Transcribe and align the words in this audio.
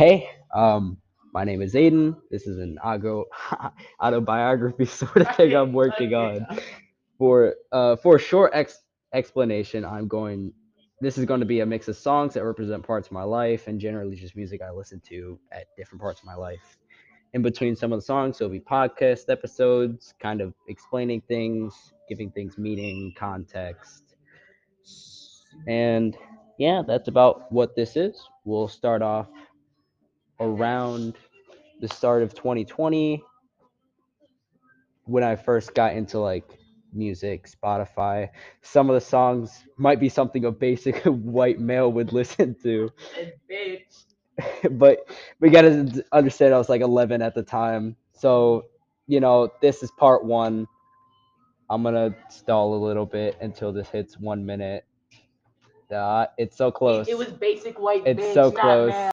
Hey, 0.00 0.30
um, 0.54 0.96
my 1.34 1.44
name 1.44 1.60
is 1.60 1.74
Aiden. 1.74 2.16
This 2.30 2.46
is 2.46 2.56
an 2.56 2.78
auto 2.78 3.26
autobiography 4.02 4.84
sort 4.86 5.18
of 5.18 5.36
thing 5.36 5.54
I'm 5.54 5.74
working 5.74 6.14
on. 6.14 6.46
For 7.18 7.56
uh, 7.70 7.96
for 7.96 8.16
a 8.16 8.18
short 8.18 8.52
ex- 8.54 8.80
explanation, 9.12 9.84
I'm 9.84 10.08
going. 10.08 10.54
This 11.02 11.18
is 11.18 11.26
going 11.26 11.40
to 11.40 11.46
be 11.46 11.60
a 11.60 11.66
mix 11.66 11.86
of 11.86 11.98
songs 11.98 12.32
that 12.32 12.44
represent 12.46 12.82
parts 12.82 13.08
of 13.08 13.12
my 13.12 13.24
life 13.24 13.66
and 13.66 13.78
generally 13.78 14.16
just 14.16 14.36
music 14.36 14.62
I 14.62 14.70
listen 14.70 15.02
to 15.10 15.38
at 15.52 15.66
different 15.76 16.00
parts 16.00 16.20
of 16.20 16.24
my 16.24 16.34
life. 16.34 16.78
In 17.34 17.42
between 17.42 17.76
some 17.76 17.92
of 17.92 17.98
the 17.98 18.06
songs, 18.06 18.38
there'll 18.38 18.50
be 18.50 18.58
podcast 18.58 19.28
episodes, 19.28 20.14
kind 20.18 20.40
of 20.40 20.54
explaining 20.66 21.20
things, 21.28 21.92
giving 22.08 22.30
things 22.30 22.56
meaning, 22.56 23.12
context, 23.18 24.14
and 25.68 26.16
yeah, 26.56 26.80
that's 26.86 27.08
about 27.08 27.52
what 27.52 27.76
this 27.76 27.96
is. 27.96 28.18
We'll 28.46 28.68
start 28.68 29.02
off 29.02 29.28
around 30.40 31.16
the 31.80 31.88
start 31.88 32.22
of 32.22 32.34
2020 32.34 33.22
when 35.06 35.24
I 35.24 35.36
first 35.36 35.74
got 35.74 35.94
into 35.94 36.18
like 36.18 36.44
music, 36.92 37.48
Spotify. 37.48 38.28
Some 38.62 38.90
of 38.90 38.94
the 38.94 39.00
songs 39.00 39.64
might 39.76 40.00
be 40.00 40.08
something 40.08 40.44
a 40.44 40.52
basic 40.52 40.96
white 41.04 41.60
male 41.60 41.92
would 41.92 42.12
listen 42.12 42.56
to. 42.62 42.90
bitch. 43.50 44.04
but 44.72 45.00
we 45.40 45.50
gotta 45.50 46.04
understand 46.12 46.54
I 46.54 46.58
was 46.58 46.68
like 46.68 46.80
11 46.82 47.22
at 47.22 47.34
the 47.34 47.42
time. 47.42 47.96
So, 48.12 48.66
you 49.06 49.20
know, 49.20 49.50
this 49.60 49.82
is 49.82 49.90
part 49.98 50.24
one. 50.24 50.66
I'm 51.68 51.82
gonna 51.82 52.14
stall 52.30 52.74
a 52.74 52.80
little 52.84 53.06
bit 53.06 53.36
until 53.40 53.72
this 53.72 53.88
hits 53.88 54.18
one 54.18 54.44
minute. 54.44 54.84
Uh, 55.94 56.26
it's 56.38 56.56
so 56.56 56.70
close. 56.70 57.08
It 57.08 57.18
was 57.18 57.28
basic 57.28 57.78
white 57.78 58.04
It's 58.06 58.22
bitch, 58.22 58.34
so 58.34 58.50
close. 58.50 58.92
male. 58.92 59.08